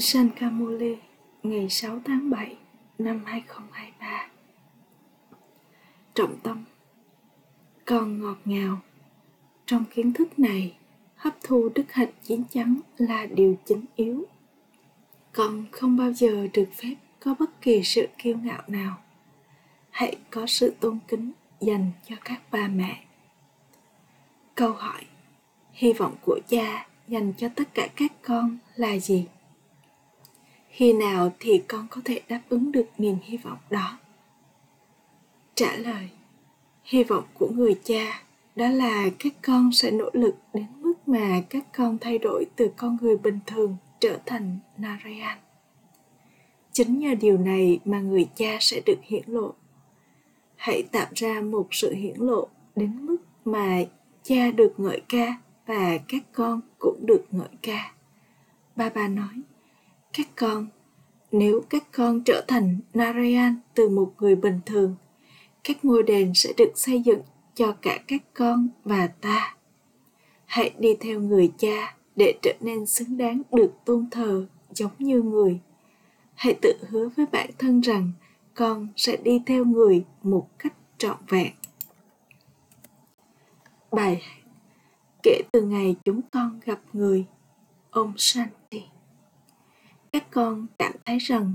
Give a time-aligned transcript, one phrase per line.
[0.00, 0.96] Sankamuli
[1.42, 2.56] ngày 6 tháng 7
[2.98, 4.28] năm 2023
[6.14, 6.64] Trọng tâm
[7.84, 8.78] Con ngọt ngào
[9.66, 10.76] Trong kiến thức này,
[11.16, 14.24] hấp thu đức hạnh chín chắn là điều chính yếu.
[15.32, 18.98] Con không bao giờ được phép có bất kỳ sự kiêu ngạo nào.
[19.90, 23.04] Hãy có sự tôn kính dành cho các ba mẹ.
[24.54, 25.02] Câu hỏi
[25.72, 29.26] Hy vọng của cha dành cho tất cả các con là gì?
[30.78, 33.98] Khi nào thì con có thể đáp ứng được niềm hy vọng đó?
[35.54, 36.08] Trả lời,
[36.84, 38.22] hy vọng của người cha
[38.56, 42.70] đó là các con sẽ nỗ lực đến mức mà các con thay đổi từ
[42.76, 45.38] con người bình thường trở thành narayan.
[46.72, 49.54] Chính nhờ điều này mà người cha sẽ được hiển lộ.
[50.56, 53.78] Hãy tạo ra một sự hiển lộ đến mức mà
[54.22, 57.92] cha được ngợi ca và các con cũng được ngợi ca.
[58.76, 59.42] Ba ba nói
[60.18, 60.66] các con.
[61.32, 64.96] Nếu các con trở thành narayan từ một người bình thường,
[65.64, 67.20] các ngôi đền sẽ được xây dựng
[67.54, 69.56] cho cả các con và ta.
[70.44, 75.22] Hãy đi theo người cha để trở nên xứng đáng được tôn thờ giống như
[75.22, 75.60] người.
[76.34, 78.12] Hãy tự hứa với bản thân rằng
[78.54, 81.52] con sẽ đi theo người một cách trọn vẹn.
[83.92, 84.22] Bài
[85.22, 87.24] kể từ ngày chúng con gặp người.
[87.90, 88.48] Ông sanh
[90.12, 91.54] các con cảm thấy rằng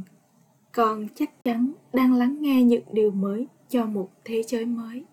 [0.71, 5.03] con chắc chắn đang lắng nghe những điều mới cho một thế giới mới.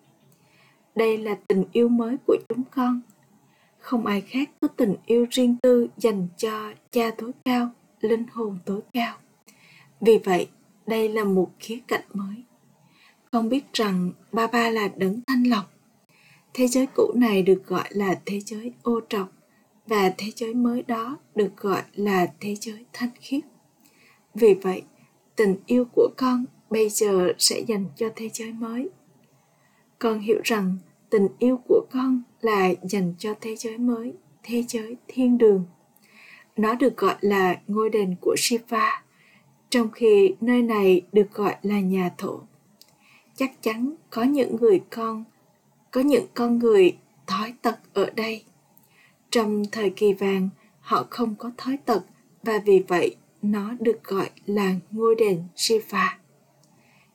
[0.95, 3.01] Đây là tình yêu mới của chúng con.
[3.79, 7.69] Không ai khác có tình yêu riêng tư dành cho cha tối cao,
[8.01, 9.17] linh hồn tối cao.
[10.01, 10.49] Vì vậy,
[10.87, 12.35] đây là một khía cạnh mới.
[13.31, 15.71] Con biết rằng ba ba là đấng thanh lọc.
[16.53, 19.40] Thế giới cũ này được gọi là thế giới ô trọc
[19.87, 23.43] và thế giới mới đó được gọi là thế giới thanh khiết.
[24.33, 24.81] Vì vậy,
[25.35, 28.89] tình yêu của con bây giờ sẽ dành cho thế giới mới.
[29.99, 30.77] Con hiểu rằng
[31.09, 35.65] tình yêu của con là dành cho thế giới mới, thế giới thiên đường.
[36.55, 39.03] Nó được gọi là ngôi đền của shiva,
[39.69, 42.39] trong khi nơi này được gọi là nhà thổ.
[43.35, 45.23] Chắc chắn có những người con,
[45.91, 46.97] có những con người
[47.27, 48.43] thói tật ở đây
[49.31, 50.49] trong thời kỳ vàng,
[50.79, 52.03] họ không có thói tật
[52.43, 56.17] và vì vậy nó được gọi là ngôi đền Shiva.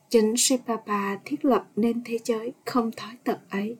[0.09, 3.77] Chính Shivapa thiết lập nên thế giới không thói tật ấy.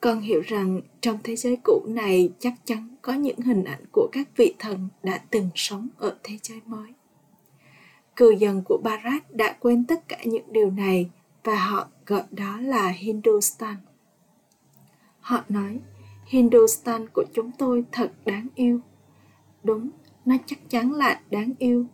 [0.00, 4.08] Con hiểu rằng trong thế giới cũ này chắc chắn có những hình ảnh của
[4.12, 6.92] các vị thần đã từng sống ở thế giới mới.
[8.16, 11.10] Cư dân của Bharat đã quên tất cả những điều này
[11.44, 13.76] và họ gọi đó là Hindustan.
[15.20, 15.78] Họ nói,
[16.24, 18.80] Hindustan của chúng tôi thật đáng yêu.
[19.64, 19.90] Đúng,
[20.24, 21.86] nó chắc chắn là đáng yêu.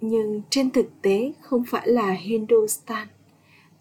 [0.00, 3.08] Nhưng trên thực tế không phải là Hindustan.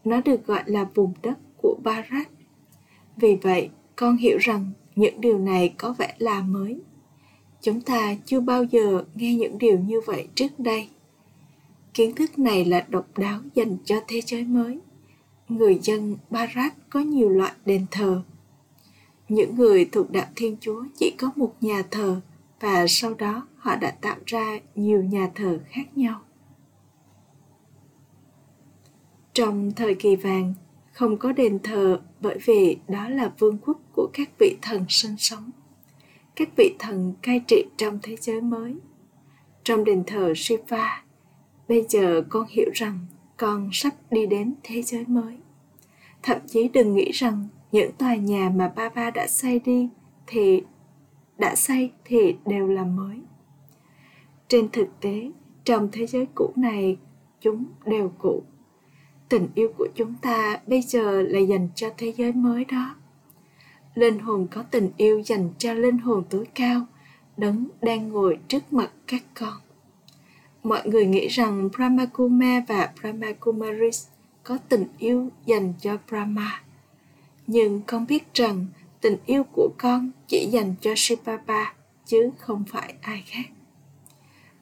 [0.03, 2.27] Nó được gọi là vùng đất của Bharat.
[3.17, 6.79] Vì vậy, con hiểu rằng những điều này có vẻ là mới.
[7.61, 10.89] Chúng ta chưa bao giờ nghe những điều như vậy trước đây.
[11.94, 14.79] Kiến thức này là độc đáo dành cho thế giới mới.
[15.50, 18.23] Người dân Bharat có nhiều loại đền thờ
[19.29, 22.22] những người thuộc đạo Thiên Chúa chỉ có một nhà thờ
[22.59, 26.22] và sau đó họ đã tạo ra nhiều nhà thờ khác nhau.
[29.34, 30.53] Trong thời kỳ vàng,
[30.94, 35.18] không có đền thờ bởi vì đó là vương quốc của các vị thần sinh
[35.18, 35.51] sống.
[36.35, 38.75] Các vị thần cai trị trong thế giới mới.
[39.63, 41.03] Trong đền thờ Shiva,
[41.68, 43.00] bây giờ con hiểu rằng
[43.38, 45.38] con sắp đi đến thế giới mới.
[46.23, 49.90] Thậm chí đừng nghĩ rằng những tòa nhà mà ba ba đã xây đi
[50.28, 50.63] thì,
[51.38, 53.22] đã xây thì đều là mới.
[54.47, 55.31] Trên thực tế,
[55.63, 56.97] trong thế giới cũ này,
[57.41, 58.44] chúng đều cũ.
[59.30, 62.96] Tình yêu của chúng ta bây giờ là dành cho thế giới mới đó.
[63.96, 66.86] Linh hồn có tình yêu dành cho linh hồn tối cao,
[67.38, 69.54] đấng đang ngồi trước mặt các con.
[70.63, 74.07] Mọi người nghĩ rằng brahma kuma và brahma kumaris
[74.44, 76.62] có tình yêu dành cho brahma
[77.51, 78.66] nhưng con biết rằng
[79.01, 81.74] tình yêu của con chỉ dành cho Shivapa
[82.06, 83.44] chứ không phải ai khác.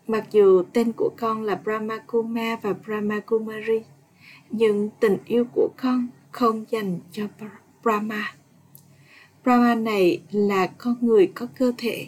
[0.08, 3.82] Mặc dù tên của con là Brahma Kuma và Brahma Kumari,
[4.50, 7.24] nhưng tình yêu của con không dành cho
[7.84, 8.36] Brahma.
[9.44, 12.08] Brahma này là con người có cơ thể.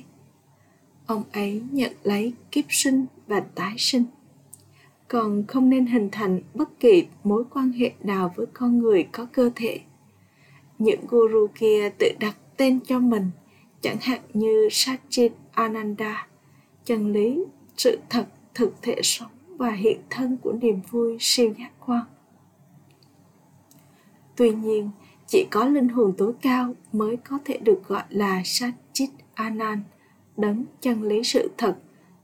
[1.06, 4.04] Ông ấy nhận lấy kiếp sinh và tái sinh.
[5.08, 9.28] Còn không nên hình thành bất kỳ mối quan hệ nào với con người có
[9.34, 9.80] cơ thể
[10.80, 13.32] những guru kia tự đặt tên cho mình
[13.82, 16.28] chẳng hạn như Sachit Ananda
[16.86, 17.44] chân lý
[17.78, 22.06] sự thật thực thể sống và hiện thân của niềm vui siêu giác quan
[24.36, 24.90] tuy nhiên
[25.28, 29.80] chỉ có linh hồn tối cao mới có thể được gọi là Sachit Anand,
[30.38, 31.76] đấng chân lý sự thật,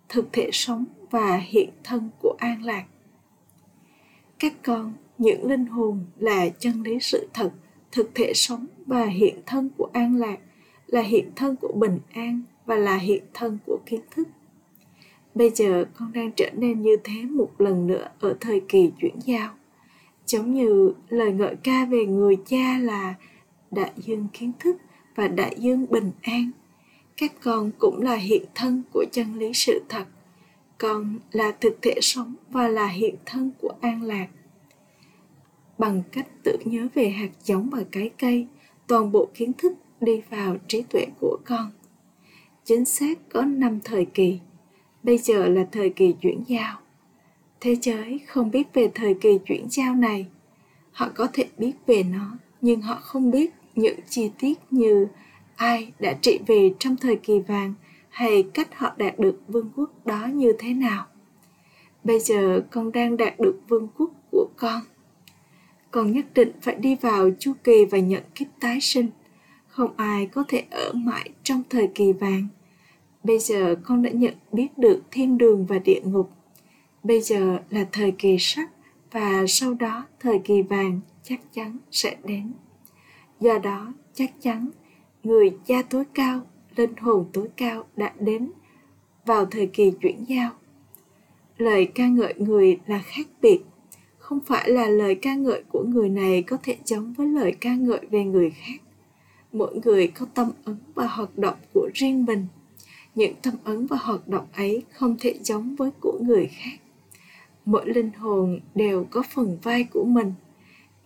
[0.09, 2.85] thực thể sống và hiện thân của an lạc.
[4.39, 7.51] Các con, những linh hồn là chân lý sự thật,
[7.95, 10.37] thực thể sống và hiện thân của an lạc,
[10.87, 14.27] là hiện thân của bình an và là hiện thân của kiến thức.
[15.35, 19.19] Bây giờ con đang trở nên như thế một lần nữa ở thời kỳ chuyển
[19.25, 19.49] giao
[20.25, 23.13] giống như lời ngợi ca về người cha là
[23.71, 24.77] đại dương kiến thức
[25.15, 26.51] và đại dương bình an.
[27.17, 30.05] Các con cũng là hiện thân của chân lý sự thật.
[30.77, 34.27] Con là thực thể sống và là hiện thân của an lạc
[35.77, 38.47] bằng cách tự nhớ về hạt giống và cái cây,
[38.87, 41.71] toàn bộ kiến thức đi vào trí tuệ của con.
[42.63, 44.39] Chính xác có năm thời kỳ.
[45.03, 46.77] Bây giờ là thời kỳ chuyển giao.
[47.59, 50.25] Thế giới không biết về thời kỳ chuyển giao này.
[50.91, 55.07] Họ có thể biết về nó, nhưng họ không biết những chi tiết như
[55.55, 57.73] ai đã trị về trong thời kỳ vàng
[58.09, 61.05] hay cách họ đạt được vương quốc đó như thế nào.
[62.03, 64.81] Bây giờ con đang đạt được vương quốc của con
[65.95, 69.07] còn nhất định phải đi vào chu kỳ và nhận kiếp tái sinh.
[69.67, 72.47] Không ai có thể ở mãi trong thời kỳ vàng.
[73.23, 76.31] Bây giờ con đã nhận biết được thiên đường và địa ngục.
[77.03, 78.69] Bây giờ là thời kỳ sắc
[79.11, 82.53] và sau đó thời kỳ vàng chắc chắn sẽ đến.
[83.39, 84.69] Do đó, chắc chắn
[85.23, 86.41] người cha tối cao,
[86.75, 88.51] linh hồn tối cao đã đến
[89.25, 90.51] vào thời kỳ chuyển giao.
[91.57, 93.59] Lời ca ngợi người là khác biệt
[94.25, 97.75] không phải là lời ca ngợi của người này có thể giống với lời ca
[97.75, 98.81] ngợi về người khác.
[99.51, 102.47] Mỗi người có tâm ấn và hoạt động của riêng mình.
[103.15, 106.77] Những tâm ấn và hoạt động ấy không thể giống với của người khác.
[107.65, 110.33] Mỗi linh hồn đều có phần vai của mình.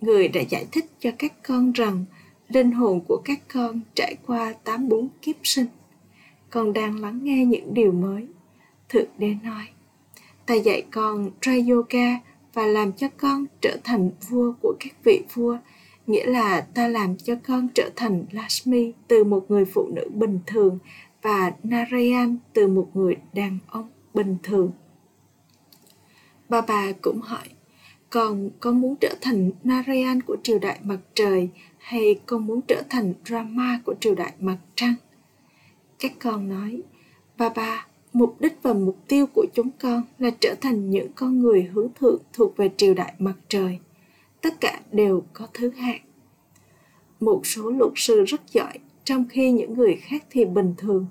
[0.02, 2.06] Người đã giải thích cho các con rằng
[2.50, 5.68] linh hồn của các con trải qua tám bốn kiếp sinh.
[6.50, 8.28] Con đang lắng nghe những điều mới.
[8.90, 9.66] Thượng đế nói,
[10.46, 15.22] ta dạy con ra yoga và làm cho con trở thành vua của các vị
[15.34, 15.58] vua
[16.08, 20.40] nghĩa là ta làm cho con trở thành Lashmi từ một người phụ nữ bình
[20.48, 20.80] thường
[21.22, 24.72] và Narayan từ một người đàn ông bình thường
[26.50, 27.48] Bà bà cũng hỏi,
[28.10, 32.84] còn con muốn trở thành Narayan của triều đại mặt trời hay con muốn trở
[32.90, 34.94] thành Rama của triều đại mặt trăng?
[36.00, 36.82] Các con nói,
[37.38, 41.40] bà bà, mục đích và mục tiêu của chúng con là trở thành những con
[41.40, 43.80] người hướng thượng thuộc về triều đại mặt trời.
[44.42, 46.02] Tất cả đều có thứ hạng.
[47.20, 48.74] Một số luật sư rất giỏi,
[49.04, 51.06] trong khi những người khác thì bình thường.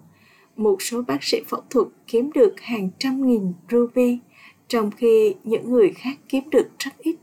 [0.57, 4.19] Một số bác sĩ phẫu thuật kiếm được hàng trăm nghìn ruby
[4.69, 7.17] trong khi những người khác kiếm được rất ít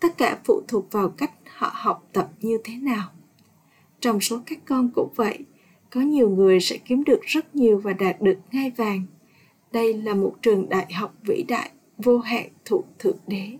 [0.00, 3.08] tất cả phụ thuộc vào cách họ học tập như thế nào
[4.00, 5.38] trong số các con cũng vậy
[5.94, 9.02] có nhiều người sẽ kiếm được rất nhiều và đạt được ngai vàng.
[9.72, 13.58] Đây là một trường đại học vĩ đại, vô hạn thuộc thượng đế.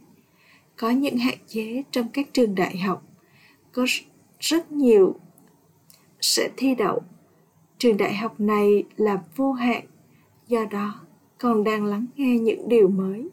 [0.77, 3.03] Có những hạn chế trong các trường đại học.
[3.73, 3.87] Có
[4.41, 5.15] rất nhiều
[6.21, 7.03] sẽ thi đậu.
[7.79, 9.85] Trường đại học này là vô hạn,
[10.49, 11.01] do đó
[11.39, 13.29] con đang lắng nghe những điều mới.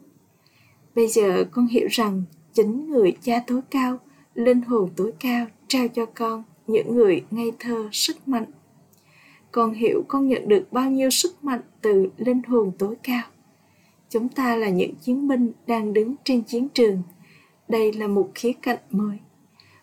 [0.94, 2.22] Bây giờ con hiểu rằng
[2.52, 3.98] chính người cha tối cao,
[4.34, 8.46] linh hồn tối cao trao cho con những người ngây thơ sức mạnh
[9.52, 13.22] con hiểu con nhận được bao nhiêu sức mạnh từ linh hồn tối cao.
[14.08, 17.02] Chúng ta là những chiến binh đang đứng trên chiến trường.
[17.68, 19.18] Đây là một khía cạnh mới.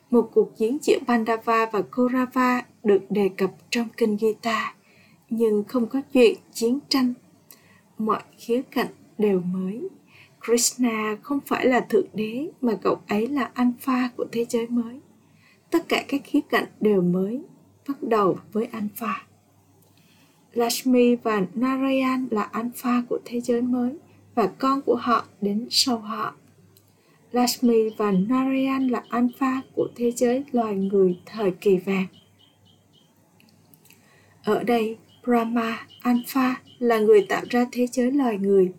[0.10, 4.76] Một cuộc chiến giữa Pandava và Kaurava được đề cập trong kinh Gita,
[5.30, 7.14] nhưng không có chuyện chiến tranh.
[7.98, 9.90] Mọi khía cạnh đều mới.
[10.46, 15.00] Krishna không phải là thượng đế, mà cậu ấy là alpha của thế giới mới.
[15.72, 17.42] Tất cả các khía cạnh đều mới,
[17.88, 19.27] bắt đầu với alpha.
[20.58, 23.92] Lashmi và Narayan là alpha của thế giới mới
[24.36, 26.36] và con của họ đến sau họ.
[27.32, 32.06] Lashmi và Narayan là alpha của thế giới loài người thời kỳ vàng.
[34.44, 38.74] Ở đây, Brahma, Alpha là người tạo ra thế giới loài người.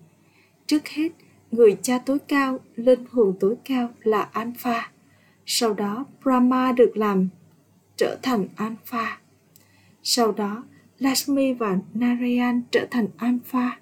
[0.67, 1.13] Trước hết,
[1.51, 4.91] người cha tối cao, linh hồn tối cao là Alpha.
[5.47, 7.29] Sau đó, Brahma được làm
[7.97, 9.19] trở thành Alpha.
[10.03, 10.65] Sau đó,
[10.99, 13.79] Lakshmi và Narayan trở thành Alpha.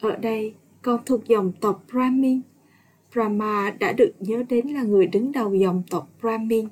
[0.00, 2.40] Ở đây, con thuộc dòng tộc Brahmin.
[3.12, 6.68] Brahma đã được nhớ đến là người đứng đầu dòng tộc Brahmin.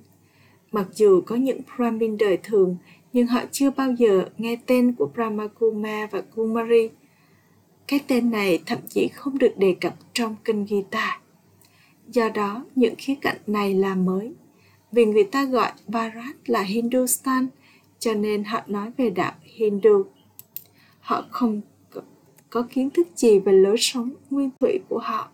[0.73, 2.77] Mặc dù có những Brahmin đời thường
[3.13, 6.91] nhưng họ chưa bao giờ nghe tên của Brahma Kuma và Kumari.
[7.87, 11.21] cái tên này thậm chí không được đề cập trong kinh Gita.
[12.09, 14.33] Do đó, những khía cạnh này là mới.
[14.93, 17.47] Vì người ta gọi Bharat là Hindustan,
[18.03, 20.05] cho nên họ nói về đạo Hindu.
[21.01, 21.61] Họ không
[22.51, 25.29] có kiến thức gì về lối sống nguyên thủy của họ.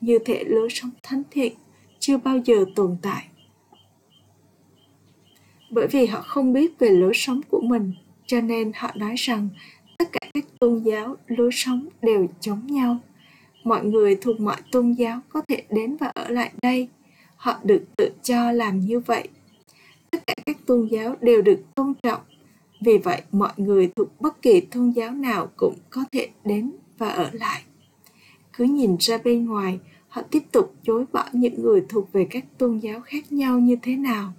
[0.00, 1.52] Như thể lối sống thánh thiện
[1.98, 3.28] chưa bao giờ tồn tại.
[5.70, 7.92] Bởi vì họ không biết về lối sống của mình,
[8.26, 9.48] cho nên họ nói rằng
[9.98, 12.98] tất cả các tôn giáo lối sống đều giống nhau
[13.64, 16.88] mọi người thuộc mọi tôn giáo có thể đến và ở lại đây
[17.36, 19.28] họ được tự cho làm như vậy
[20.46, 22.20] các tôn giáo đều được tôn trọng.
[22.80, 27.08] Vì vậy mọi người thuộc bất kỳ tôn giáo nào cũng có thể đến và
[27.08, 27.62] ở lại.
[28.52, 32.44] Cứ nhìn ra bên ngoài họ tiếp tục chối bỏ những người thuộc về các
[32.58, 34.32] tôn giáo khác nhau như thế nào.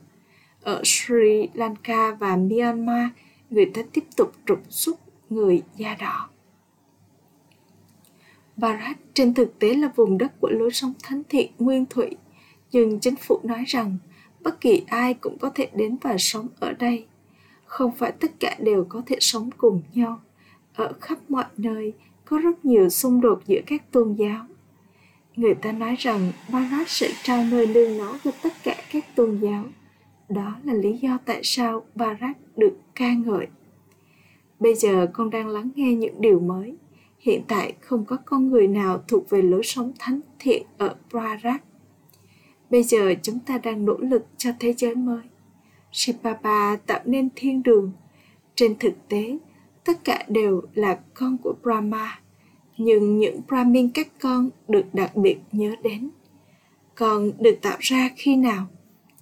[0.62, 3.08] Ở sri lanka và myanmar
[3.50, 5.00] người ta tiếp tục trục xuất
[5.30, 6.30] người da đỏ.
[8.58, 12.10] Bharat trên thực tế là vùng đất của lối sống thánh thiện nguyên thủy,
[12.72, 13.98] nhưng chính phủ nói rằng
[14.48, 17.06] bất kỳ ai cũng có thể đến và sống ở đây.
[17.66, 20.22] Không phải tất cả đều có thể sống cùng nhau.
[20.75, 21.94] Ở khắp mọi nơi,
[22.25, 24.46] có rất nhiều xung đột giữa các tôn giáo.
[25.36, 29.38] Người ta nói rằng Bharat sẽ trao nơi nương nó cho tất cả các tôn
[29.38, 29.63] giáo.
[30.30, 33.48] Đó là lý do tại sao Bharat được ca ngợi
[34.60, 36.75] Bây giờ con đang lắng nghe những điều mới.
[37.20, 41.66] Hiện tại không có con người nào thuộc về lối sống thánh thiện ở Prarat.
[42.69, 45.21] Bây giờ chúng ta đang nỗ lực cho thế giới mới.
[45.91, 47.91] Shipapa tạo nên thiên đường.
[48.55, 49.38] Trên thực tế,
[49.83, 52.19] tất cả đều là con của Brahma.
[52.77, 56.09] Nhưng những Brahmin các con được đặc biệt nhớ đến.
[56.95, 58.67] Con được tạo ra khi nào?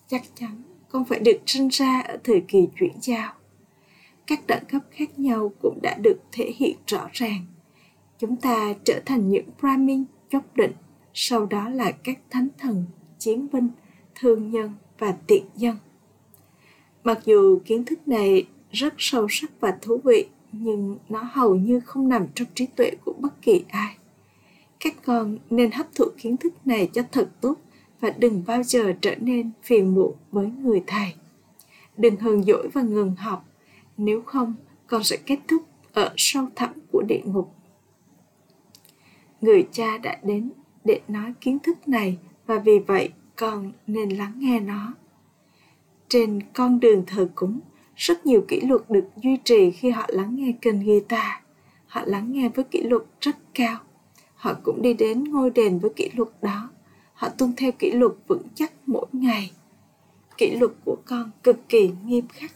[0.07, 3.33] Chắc chắn con phải được sinh ra ở thời kỳ chuyển giao
[4.27, 7.45] các đẳng cấp khác nhau cũng đã được thể hiện rõ ràng.
[8.17, 10.71] Chúng ta trở thành những Brahmin chốc định,
[11.13, 12.85] sau đó là các thánh thần,
[13.25, 13.69] chiến binh,
[14.19, 15.75] thương nhân và tiện dân.
[17.03, 21.79] Mặc dù kiến thức này rất sâu sắc và thú vị, nhưng nó hầu như
[21.79, 23.97] không nằm trong trí tuệ của bất kỳ ai.
[24.79, 27.55] Các con nên hấp thụ kiến thức này cho thật tốt
[27.99, 31.13] và đừng bao giờ trở nên phiền muộn với người thầy.
[31.97, 33.45] Đừng hờn dỗi và ngừng học
[33.97, 34.53] nếu không
[34.87, 35.61] con sẽ kết thúc
[35.93, 37.55] ở sâu thẳm của địa ngục
[39.41, 40.51] người cha đã đến
[40.83, 44.93] để nói kiến thức này và vì vậy con nên lắng nghe nó.
[46.09, 47.59] Trên con đường thờ cúng
[47.95, 51.31] rất nhiều kỷ luật được duy trì khi họ lắng nghe kênh guitar.
[51.87, 53.77] Họ lắng nghe với kỷ luật rất cao.
[54.35, 56.69] Họ cũng đi đến ngôi đền với kỷ luật đó.
[57.13, 59.51] Họ tuân theo kỷ luật vững chắc mỗi ngày.
[60.37, 62.51] Kỷ luật của con cực kỳ nghiêm khắc.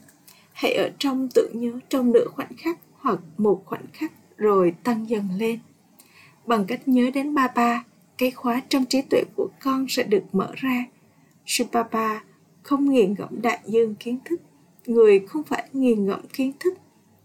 [0.54, 5.10] Hãy ở trong tưởng nhớ trong nửa khoảnh khắc hoặc một khoảnh khắc rồi tăng
[5.10, 5.60] dần lên.
[6.46, 7.84] Bằng cách nhớ đến ba ba,
[8.20, 10.86] cái khóa trong trí tuệ của con sẽ được mở ra.
[11.46, 12.20] Shipapa
[12.64, 14.42] không nghiền ngẫm đại dương kiến thức.
[14.86, 16.74] Người không phải nghiền ngẫm kiến thức.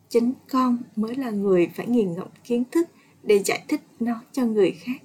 [0.09, 2.89] Chính con mới là người phải nghiền ngẫm kiến thức
[3.23, 5.03] để giải thích nó cho người khác.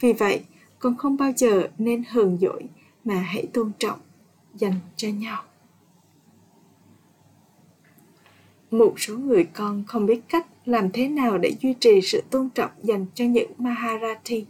[0.00, 0.44] Vì vậy,
[0.78, 2.62] con không bao giờ nên hờn dỗi
[3.04, 3.98] mà hãy tôn trọng
[4.54, 5.42] dành cho nhau.
[8.78, 12.48] một số người con không biết cách làm thế nào để duy trì sự tôn
[12.54, 14.44] trọng dành cho những Maharathi.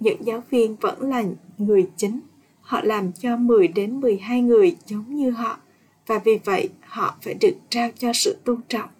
[0.00, 1.24] Những giáo viên vẫn là
[1.58, 2.20] người chính,
[2.60, 5.58] họ làm cho 10 đến 12 người giống như họ
[6.06, 8.90] và vì vậy họ phải được trao cho sự tôn trọng.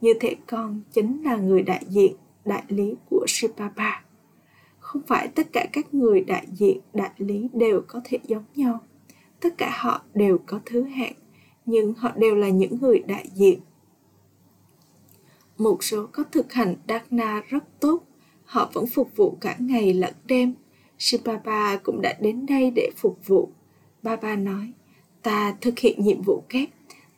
[0.00, 2.14] Như thể con chính là người đại diện,
[2.44, 4.02] đại lý của Sipapa.
[4.78, 8.80] Không phải tất cả các người đại diện, đại lý đều có thể giống nhau.
[9.40, 11.14] Tất cả họ đều có thứ hạng,
[11.66, 13.60] nhưng họ đều là những người đại diện
[15.58, 18.02] một số có thực hành Dharna rất tốt,
[18.46, 20.54] họ vẫn phục vụ cả ngày lẫn đêm.
[20.98, 23.48] Shibaba cũng đã đến đây để phục vụ.
[24.02, 24.72] Baba nói,
[25.22, 26.68] ta thực hiện nhiệm vụ kép,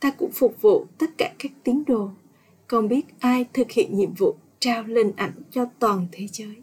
[0.00, 2.10] ta cũng phục vụ tất cả các tín đồ.
[2.66, 6.56] Không biết ai thực hiện nhiệm vụ trao linh ảnh cho toàn thế giới.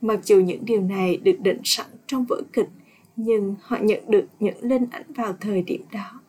[0.00, 2.68] Mặc dù những điều này được định sẵn trong vở kịch,
[3.16, 6.20] nhưng họ nhận được những linh ảnh vào thời điểm đó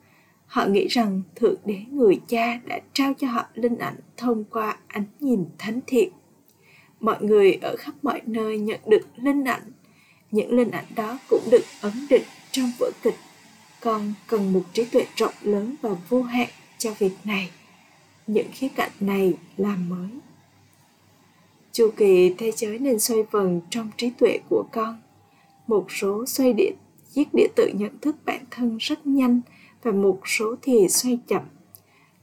[0.52, 4.78] Họ nghĩ rằng Thượng Đế người cha đã trao cho họ linh ảnh thông qua
[4.88, 6.10] ánh nhìn thánh thiện.
[7.02, 9.72] Mọi người ở khắp mọi nơi nhận được linh ảnh.
[10.32, 13.16] Những linh ảnh đó cũng được ấn định trong vở kịch.
[13.82, 17.50] Con cần một trí tuệ rộng lớn và vô hạn cho việc này.
[18.28, 20.10] Những khía cạnh này làm mới.
[21.72, 25.02] Chu kỳ thế giới nên xoay vần trong trí tuệ của con.
[25.68, 26.72] Một số xoay địa,
[27.14, 29.42] chiếc địa tự nhận thức bản thân rất nhanh,
[29.84, 31.42] và một số thì xoay chậm.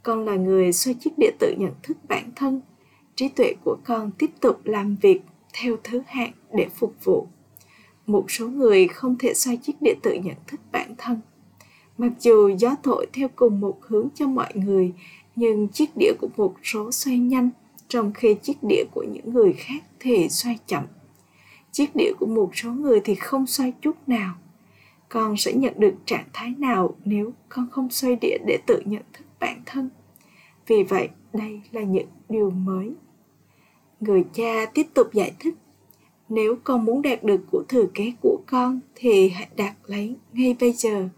[0.02, 2.60] Con là người xoay chiếc địa tự nhận thức bản thân
[3.18, 5.20] trí tuệ của con tiếp tục làm việc
[5.52, 7.26] theo thứ hạng để phục vụ.
[8.06, 11.20] Một số người không thể xoay chiếc đĩa tự nhận thức bản thân.
[11.98, 14.92] Mặc dù gió thổi theo cùng một hướng cho mọi người,
[15.36, 17.50] nhưng chiếc đĩa của một số xoay nhanh
[17.88, 20.84] trong khi chiếc đĩa của những người khác thì xoay chậm.
[21.72, 24.34] Chiếc đĩa của một số người thì không xoay chút nào.
[25.08, 29.02] Con sẽ nhận được trạng thái nào nếu con không xoay đĩa để tự nhận
[29.12, 29.90] thức bản thân?
[30.66, 32.92] Vì vậy, đây là những điều mới
[34.00, 35.54] người cha tiếp tục giải thích,
[36.28, 40.56] nếu con muốn đạt được của thừa kế của con thì hãy đạt lấy ngay
[40.60, 41.08] bây giờ.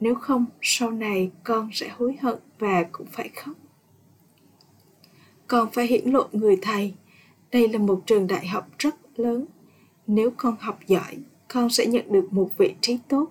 [0.00, 3.54] Nếu không, sau này con sẽ hối hận và cũng phải khóc.
[5.46, 6.94] Con phải hiển lộ người thầy,
[7.52, 9.44] đây là một trường đại học rất lớn.
[10.06, 11.16] Nếu con học giỏi,
[11.48, 13.26] con sẽ nhận được một vị trí tốt.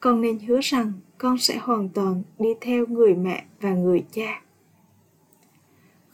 [0.00, 4.42] Con nên hứa rằng con sẽ hoàn toàn đi theo người mẹ và người cha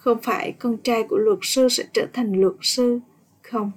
[0.07, 3.01] không phải con trai của luật sư sẽ trở thành luật sư
[3.43, 3.71] không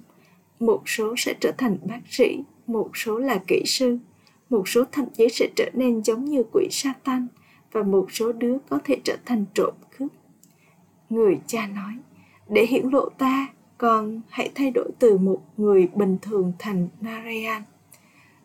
[0.60, 3.98] một số sẽ trở thành bác sĩ một số là kỹ sư
[4.50, 7.26] một số thậm chí sẽ trở nên giống như quỷ Satan
[7.72, 10.08] và một số đứa có thể trở thành trộm cướp.
[11.10, 11.94] Người cha nói,
[12.48, 13.46] để hiển lộ ta,
[13.78, 17.62] con hãy thay đổi từ một người bình thường thành Narayan.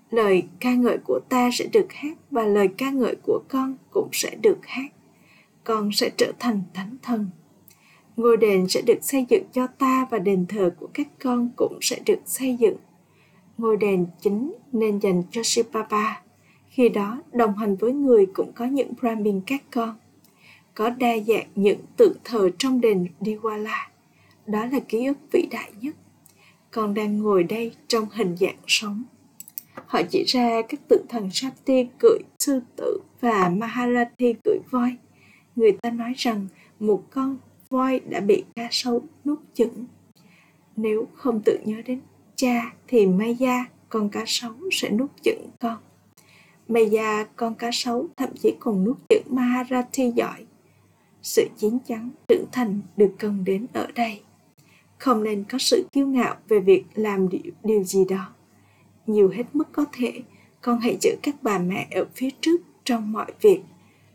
[0.09, 4.09] Lời ca ngợi của ta sẽ được hát và lời ca ngợi của con cũng
[4.11, 4.91] sẽ được hát.
[5.63, 7.29] Con sẽ trở thành thánh thần.
[8.17, 11.77] Ngôi đền sẽ được xây dựng cho ta và đền thờ của các con cũng
[11.81, 12.77] sẽ được xây dựng
[13.57, 16.21] ngôi đền chính nên dành cho Sipapa.
[16.69, 19.95] Khi đó, đồng hành với người cũng có những Brahmin các con.
[20.73, 23.87] Có đa dạng những tượng thờ trong đền Diwala.
[24.47, 25.95] Đó là ký ức vĩ đại nhất.
[26.71, 29.03] Con đang ngồi đây trong hình dạng sống.
[29.85, 34.95] Họ chỉ ra các tượng thần Shakti cưỡi sư tử và Maharathi cưỡi voi.
[35.55, 36.47] Người ta nói rằng
[36.79, 37.37] một con
[37.69, 39.85] voi đã bị cá sấu nuốt chửng.
[40.75, 42.01] Nếu không tự nhớ đến
[42.35, 45.77] cha thì Maya, con cá sấu sẽ nuốt chửng con.
[46.67, 50.45] Maya, con cá sấu thậm chí còn nuốt chửng Maharathi giỏi.
[51.21, 54.21] Sự chín chắn trưởng thành được cần đến ở đây.
[54.97, 58.33] Không nên có sự kiêu ngạo về việc làm điều, điều gì đó.
[59.07, 60.21] Nhiều hết mức có thể,
[60.61, 63.61] con hãy giữ các bà mẹ ở phía trước trong mọi việc.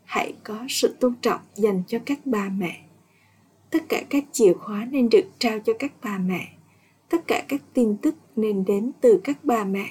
[0.05, 2.81] Hãy có sự tôn trọng dành cho các bà mẹ.
[3.71, 6.49] Tất cả các chìa khóa nên được trao cho các bà mẹ
[7.11, 9.89] tất cả các tin tức nên đến từ các bà mẹ.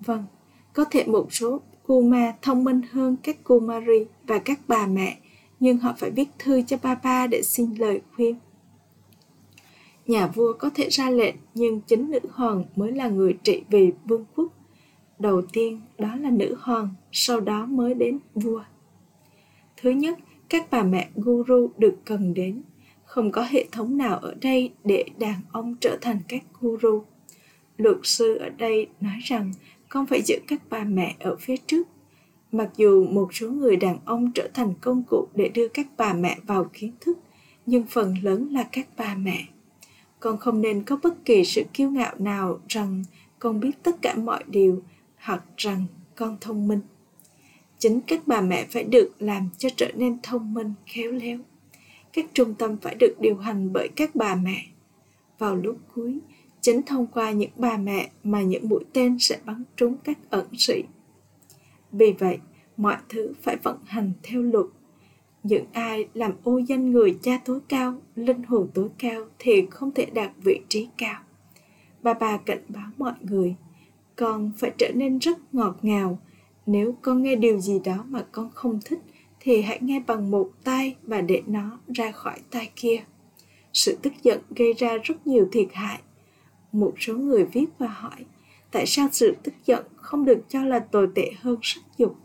[0.00, 0.24] Vâng,
[0.72, 5.18] có thể một số Kuma thông minh hơn các Kumari và các bà mẹ,
[5.60, 8.36] nhưng họ phải viết thư cho Papa để xin lời khuyên.
[10.06, 13.92] Nhà vua có thể ra lệnh, nhưng chính nữ hoàng mới là người trị vì
[14.04, 14.52] vương quốc.
[15.18, 18.62] Đầu tiên đó là nữ hoàng, sau đó mới đến vua.
[19.76, 20.18] Thứ nhất,
[20.48, 22.62] các bà mẹ guru được cần đến
[23.08, 27.04] không có hệ thống nào ở đây để đàn ông trở thành các guru.
[27.76, 29.52] Luật sư ở đây nói rằng
[29.88, 31.88] con phải giữ các bà mẹ ở phía trước.
[32.52, 36.12] Mặc dù một số người đàn ông trở thành công cụ để đưa các bà
[36.12, 37.18] mẹ vào kiến thức,
[37.66, 39.44] nhưng phần lớn là các bà mẹ.
[40.20, 43.04] Con không nên có bất kỳ sự kiêu ngạo nào rằng
[43.38, 44.82] con biết tất cả mọi điều
[45.16, 46.80] hoặc rằng con thông minh.
[47.78, 51.38] Chính các bà mẹ phải được làm cho trở nên thông minh, khéo léo
[52.18, 54.64] các trung tâm phải được điều hành bởi các bà mẹ.
[55.38, 56.18] Vào lúc cuối,
[56.60, 60.46] chính thông qua những bà mẹ mà những mũi tên sẽ bắn trúng các ẩn
[60.58, 60.82] sĩ.
[61.92, 62.38] Vì vậy,
[62.76, 64.66] mọi thứ phải vận hành theo luật.
[65.42, 69.92] Những ai làm ô danh người cha tối cao, linh hồn tối cao thì không
[69.92, 71.20] thể đạt vị trí cao.
[72.02, 73.54] Bà bà cảnh báo mọi người,
[74.16, 76.18] con phải trở nên rất ngọt ngào.
[76.66, 79.00] Nếu con nghe điều gì đó mà con không thích
[79.48, 83.04] thì hãy nghe bằng một tay và để nó ra khỏi tay kia.
[83.72, 86.00] Sự tức giận gây ra rất nhiều thiệt hại.
[86.72, 88.24] Một số người viết và hỏi,
[88.70, 92.16] tại sao sự tức giận không được cho là tồi tệ hơn sắc dục?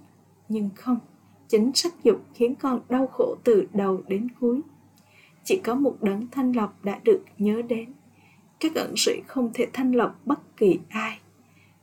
[0.50, 1.00] Nhưng không,
[1.50, 4.62] chính sắc dục khiến con đau khổ từ đầu đến cuối.
[5.44, 7.94] Chỉ có một đấng thanh lọc đã được nhớ đến.
[8.60, 11.20] Các ẩn sĩ không thể thanh lọc bất kỳ ai.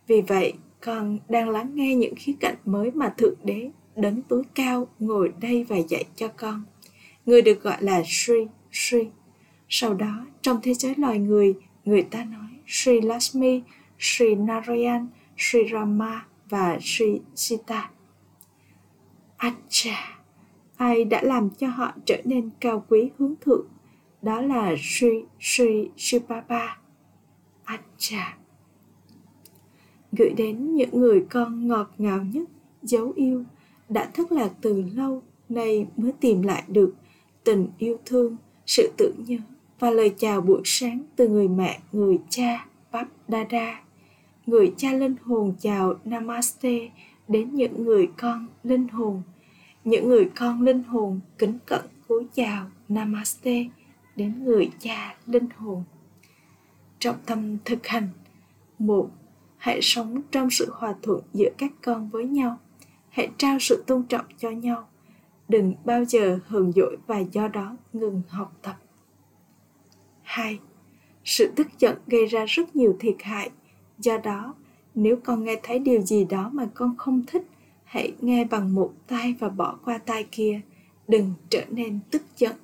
[0.06, 4.42] Vì vậy, con đang lắng nghe những khía cạnh mới mà Thượng Đế đấng tối
[4.54, 6.62] cao ngồi đây và dạy cho con.
[7.26, 9.08] Người được gọi là Sri Sri.
[9.68, 13.62] Sau đó, trong thế giới loài người, người ta nói Sri Lakshmi,
[13.98, 17.90] Sri Narayan, Sri Rama và Sri Sita.
[19.36, 20.20] Acha,
[20.76, 23.66] ai đã làm cho họ trở nên cao quý hướng thượng?
[24.22, 26.76] Đó là Sri Sri Sipapa.
[27.64, 28.36] Acha.
[30.12, 32.48] Gửi đến những người con ngọt ngào nhất,
[32.82, 33.44] dấu yêu,
[33.90, 36.94] đã thất lạc từ lâu nay mới tìm lại được
[37.44, 39.36] tình yêu thương sự tưởng nhớ
[39.78, 43.82] và lời chào buổi sáng từ người mẹ, người cha, Bap Dada.
[44.46, 46.90] Người cha linh hồn chào Namaste
[47.28, 49.22] đến những người con linh hồn.
[49.84, 53.64] Những người con linh hồn kính cẩn cúi chào Namaste
[54.16, 55.84] đến người cha linh hồn.
[56.98, 58.08] Trọng tâm thực hành
[58.78, 59.10] một
[59.56, 62.58] Hãy sống trong sự hòa thuận giữa các con với nhau.
[63.10, 64.88] Hãy trao sự tôn trọng cho nhau.
[65.48, 68.76] Đừng bao giờ hờn dỗi và do đó ngừng học tập.
[70.22, 70.58] 2.
[71.24, 73.50] Sự tức giận gây ra rất nhiều thiệt hại.
[73.98, 74.54] Do đó,
[74.94, 77.42] nếu con nghe thấy điều gì đó mà con không thích,
[77.84, 80.60] hãy nghe bằng một tai và bỏ qua tai kia.
[81.08, 82.56] Đừng trở nên tức giận.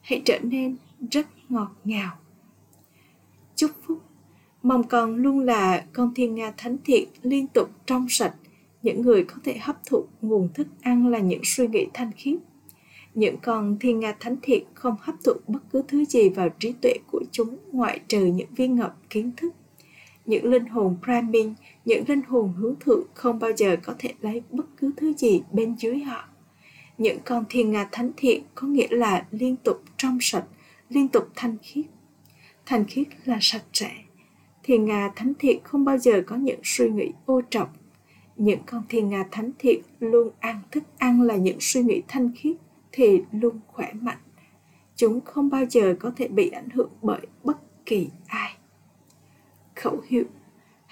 [0.00, 0.76] Hãy trở nên
[1.10, 2.18] rất ngọt ngào.
[3.56, 4.02] Chúc phúc
[4.62, 8.34] Mong con luôn là con thiên nga thánh thiện liên tục trong sạch.
[8.82, 12.38] Những người có thể hấp thụ nguồn thức ăn là những suy nghĩ thanh khiết.
[13.14, 16.72] Những con thiên nga thánh thiện không hấp thụ bất cứ thứ gì vào trí
[16.72, 19.54] tuệ của chúng ngoại trừ những viên ngọc kiến thức.
[20.26, 24.42] Những linh hồn Brahmin, những linh hồn hướng thượng không bao giờ có thể lấy
[24.50, 26.24] bất cứ thứ gì bên dưới họ.
[26.98, 30.44] Những con thiên nga thánh thiện có nghĩa là liên tục trong sạch,
[30.88, 31.84] liên tục thanh khiết.
[32.66, 33.90] Thanh khiết là sạch sẽ,
[34.62, 37.68] Thiên Nga thánh thiện không bao giờ có những suy nghĩ ô trọng.
[38.36, 42.30] Những con thiên Nga thánh thiện luôn ăn thức ăn là những suy nghĩ thanh
[42.36, 42.56] khiết
[42.92, 44.18] thì luôn khỏe mạnh.
[44.96, 48.56] Chúng không bao giờ có thể bị ảnh hưởng bởi bất kỳ ai.
[49.74, 50.24] Khẩu hiệu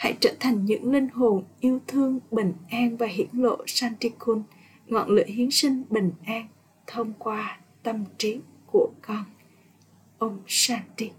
[0.00, 4.42] Hãy trở thành những linh hồn yêu thương, bình an và hiển lộ Santikun,
[4.86, 6.48] ngọn lửa hiến sinh bình an
[6.86, 9.24] thông qua tâm trí của con.
[10.18, 11.10] ông Shanti